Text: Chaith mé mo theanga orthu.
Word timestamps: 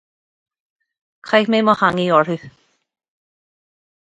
Chaith 1.27 1.51
mé 1.51 1.59
mo 1.65 1.73
theanga 1.79 2.07
orthu. 2.19 2.37